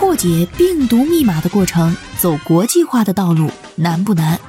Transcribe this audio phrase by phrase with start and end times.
[0.00, 4.40] 破解病毒密码的过程，走国际化的道路难不难？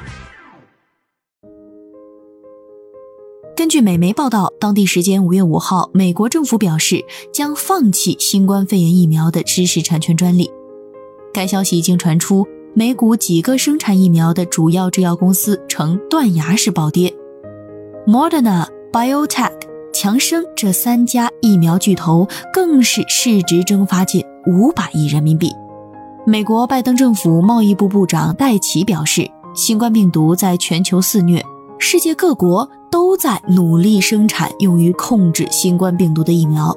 [3.53, 10.49] 根据美媒报道，当地时间五月五号，美国政府表示将放弃新冠肺炎疫苗的知识产权专利。
[11.33, 17.13] 该消息一经传出，美股几个生产疫苗的主要制药公司呈断崖式暴跌
[18.07, 19.51] ，Moderna、BioTech、
[19.93, 24.23] 强生这三家疫苗巨头更是市值蒸发近。
[24.47, 25.51] 五百亿人民币。
[26.25, 31.43] 美国拜登政府贸易部部长戴奇表示，新冠病毒在全球肆虐，
[31.79, 36.75] 世界各国都在努力生产用于控制新冠病毒的疫苗。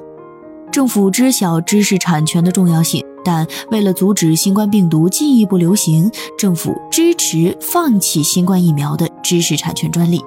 [0.71, 10.21] 政府知晓知识产权的重要性，但为了阻止新冠病毒进一步流行，政府支持放弃新冠疫苗的知识产权专利。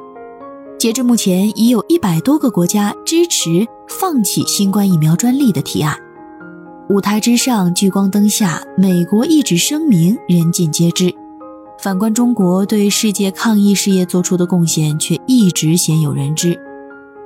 [0.79, 5.95] 截至目前，已有一百多个国家支持放弃新冠疫苗专利的提案。
[6.91, 11.15] 舞台之上，聚光灯下，美国一纸声明，人尽皆知。
[11.83, 16.59] 反观中国对世界抗疫事业做出的贡献，却一直鲜有人知。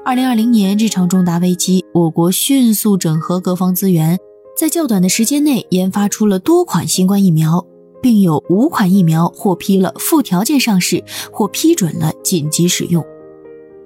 [0.04, 4.18] 二零二零年这场重大危机，我国迅速整合各方资源，
[4.58, 7.64] 在较短的时间内研发出了多款新冠疫苗，
[8.02, 13.04] 并有五款疫苗获批了附条件上市，或批准了紧急使用。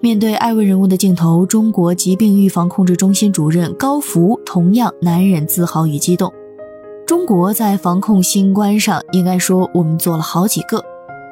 [0.06, 6.32] 面对爱问人物的镜头，中国疾病预防控制中心主任高福同样难忍自豪与激动。
[7.04, 10.80] 中国在防控新冠上，应该说我们做了好几个，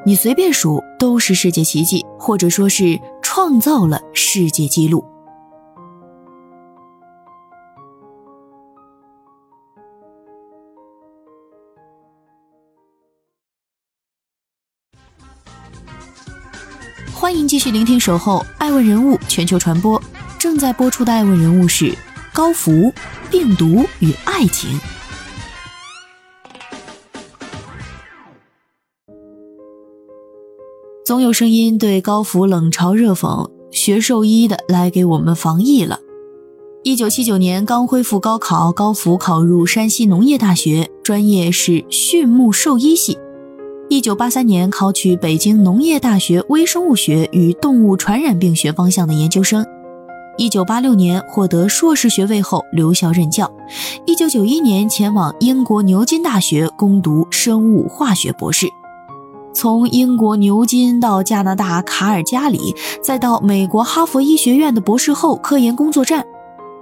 [0.04, 5.04] 你随便数都是世界奇迹，或者说是创造了世界纪录。
[17.24, 19.98] 欢迎继续聆听《守候爱问人物全球传播》，
[20.38, 21.96] 正在播出的爱问人物是
[22.34, 22.92] 高福。
[23.30, 24.78] 病毒与爱情，
[31.06, 36.00] 总有声音对高福冷嘲热讽，学兽医的来给我们防疫了。
[36.82, 43.16] 一九七九年刚恢复高考，高福考入山西农业大学，专业是畜牧兽医系。
[43.94, 49.64] 一九八三年考取北京农业大学微生物学与动物传染病学方向的研究生。
[50.36, 53.48] 一九八六年获得硕士学位后留校任教。
[54.04, 58.66] 一九九一年前往英国牛津大学攻读生物化学博士。
[59.54, 66.26] 从英国牛津到加拿大卡尔加里，再到美国哈佛医学院的博士后科研工作站，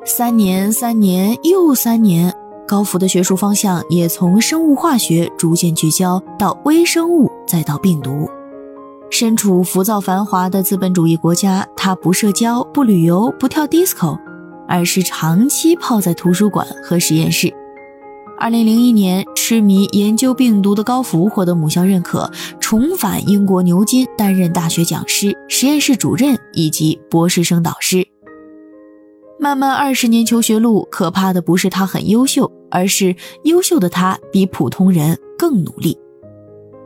[0.06, 2.34] 三年三年又三年。
[2.72, 8.26] 高福的学术方向也从生物化学逐渐聚焦到微生物，再到病毒。
[9.10, 14.18] 身处浮躁繁华的资本主义国家，他不社交、不旅游、不跳 disco，
[14.66, 17.52] 而是长期泡在图书馆和实验室。
[18.38, 28.08] 二零零一年，痴迷研究病毒的高福获得母校认可，重返英国牛津，担任大学讲师、实验室主任以及博士生导师。
[29.42, 35.98] 漫漫二十年求学路，可怕的不是他很优秀，而是优秀的他比普通人更努力。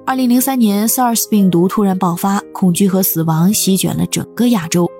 [0.07, 4.91] 二零零三年，SARS 病毒突然爆发，恐惧和死亡席卷了整个亚洲。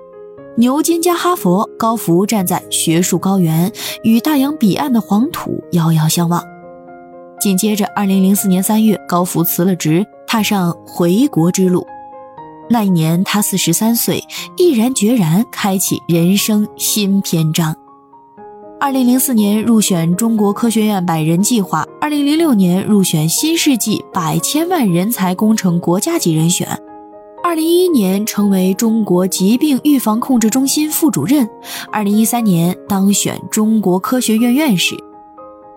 [0.55, 3.71] 牛津加哈佛，高福站在学术高原，
[4.03, 6.43] 与大洋彼岸的黄土遥遥相望。
[7.39, 11.83] 紧接着，二零零四年三月，高福辞了职，踏上回国之路。
[12.69, 14.23] 那一年，他四十三岁，
[14.57, 17.75] 毅然决然开启人生新篇章。
[18.79, 26.67] 二零零四年入选中国科学院百人计划，二零零六年入选新世纪百千万人才工程国家级人选，
[27.41, 31.49] 二零一一年成为中国疾病预防控制中心副主任，
[31.91, 34.93] 二零一三年当选中国科学院院士，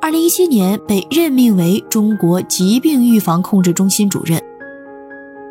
[0.03, 4.43] 二零一七年被任命为中国疾病预防控制中心主任。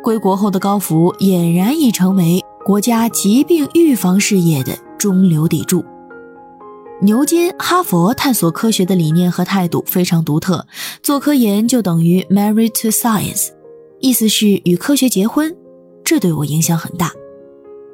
[0.02, 5.84] 归国后的高福俨然已成为国家疾病预防事业的中流砥柱。
[7.02, 10.66] 牛津、哈佛探索科学的理念和态度非常独特，
[11.02, 13.48] 做科研就等于 married to science，
[14.00, 15.56] 意思是与科学结婚，
[16.04, 17.10] 这对我影响很大。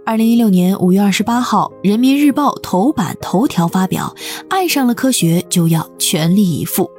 [0.05, 4.15] 二零一六年五月二十八号，《人民日报》头版头条发表
[4.51, 6.91] ：“爱上了科学就要全力以赴。”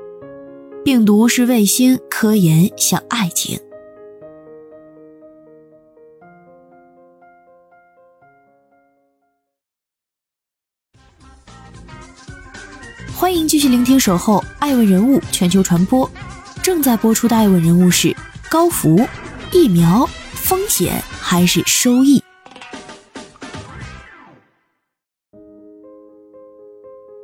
[0.83, 3.59] 病毒是卫星，科研像爱情。
[13.19, 16.07] 欢迎继续聆听《守候爱问人物全球传播》，
[16.61, 18.15] 正在播出的爱问人物是
[18.47, 18.95] 高福。
[19.51, 22.23] 疫苗风险还是收益？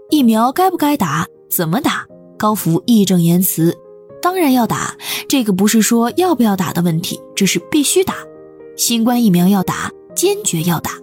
[0.10, 1.28] 疫苗该不该打？
[1.48, 2.08] 怎么打？
[2.40, 3.78] 高福义正言辞，
[4.20, 4.96] 当然要打。
[5.30, 8.16] 这个不是说要不要打的问题，这是必须打。
[8.76, 11.03] 新冠疫苗要打，坚决要打。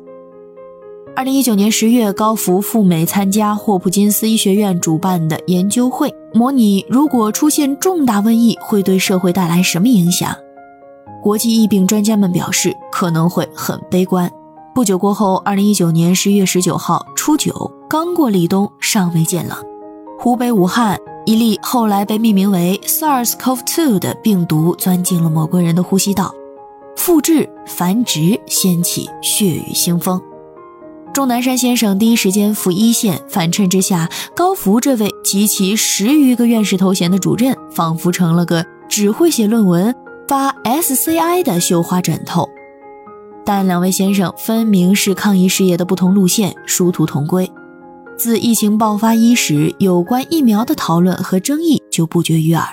[1.20, 10.34] 二零一九年十月，高福赴美参加霍普金斯医学院主办的研究会，模拟如果出现重大瘟疫会对社会带来什么影响。
[11.22, 14.32] 国际疫病专家们表示，可能会很悲观。
[14.74, 19.54] 不久过后，二零一九年十一月十九号初九，刚过立冬，尚未见冷，
[20.18, 26.34] 湖北武汉一例后来被命名为 SARS-CoV-2 的病毒钻进了某个人的呼吸道，
[26.96, 30.18] 复制繁殖，掀起血雨腥风。
[31.12, 39.94] 钟南山先生第一时间赴一线，反衬之下，高福这位集齐十余个院士头衔的主任，仿佛成了个只会写论文、
[40.28, 42.48] 发 SCI 的绣花枕头。
[43.44, 47.50] 但两位先生分明是抗疫事业的不同路线，殊途同归。
[48.16, 52.64] 自疫情爆发伊始，有关疫苗的讨论和争议就不绝于耳。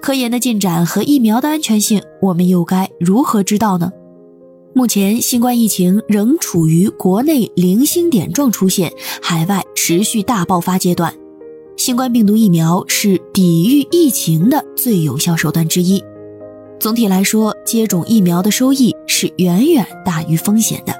[0.00, 3.90] 科研的进展和疫苗的安全性，我们又该如何知道呢？
[4.72, 11.12] 目前，新冠疫情仍处于国内零星点状出现、海外持续大爆发阶段。
[11.76, 16.02] 新冠病毒疫苗是抵御疫情的最有效手段之一。
[16.78, 20.94] 总体来说，接种疫苗的收益是远远大于风险的。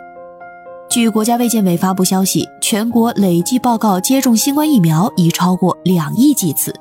[0.91, 6.75] 据国家卫健委发布消息，全国累计报告接种新冠疫苗已超过两亿剂次。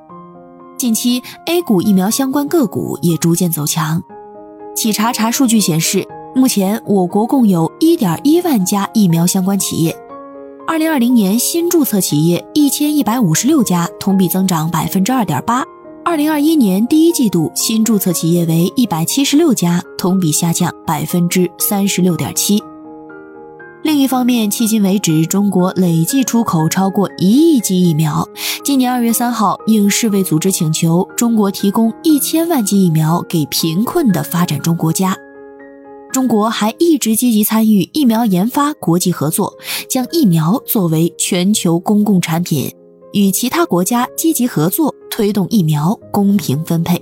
[0.75, 4.01] 近期，A 股疫苗相关个股也逐渐走强。
[4.75, 6.07] 企查查数据显示。
[6.35, 9.95] 目前，我国共有1.1万家疫苗相关企业。
[10.67, 15.63] 2020年新注册企业1156家，同比增长2.8%。
[16.05, 22.59] 2021年第一季度新注册企业为176家，同比下降36.7%。
[23.81, 28.27] 另一方面，迄今为止，中国累计出口超过一亿剂疫苗。
[28.63, 35.17] 今年2月3号，应世卫组织请求，中国提供一千万剂疫苗给贫困的发展中国家。
[36.11, 39.53] 中国还一直积极参与疫苗研发国际合作，
[39.87, 42.73] 将疫苗作为全球公共产品，
[43.13, 46.99] 与其他国家积极合作，推动疫苗公平分配。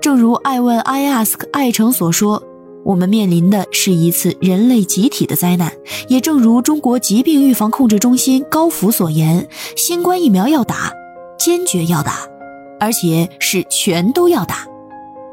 [0.00, 2.40] 正如爱问 iAsk 爱成所说
[2.86, 5.72] ：“我们面临的是一次人类集体的灾难。”
[6.08, 10.92] 也正如中国疾病预防控制中心高福所言：“新冠疫苗要打，
[11.36, 12.20] 坚决要打，
[12.78, 14.64] 而且是全都要打。”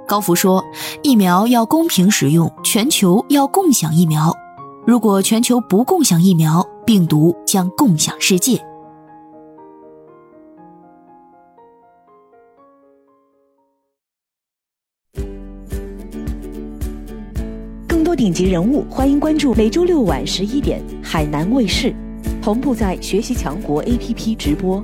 [0.08, 0.64] 高福说
[1.04, 4.32] ：“疫苗要公平使用，全球要共享疫苗。
[4.86, 8.60] 如果全球不共享疫苗，病毒将共享世界。”
[17.88, 21.92] 更多顶级人物，欢迎关注每周六晚十一点海南卫视，
[22.42, 24.84] 同步在学习强国 APP 直播。